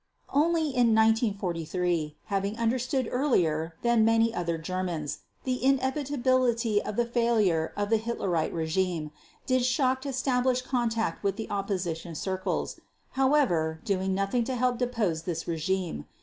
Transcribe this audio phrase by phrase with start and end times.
[0.33, 7.71] Only in 1943, having understood earlier than many other Germans, the inevitability of the failure
[7.77, 9.11] of the Hitlerite regime,
[9.45, 12.79] did Schacht establish contact with the opposition circles,
[13.11, 16.07] however, doing nothing to help depose this regime.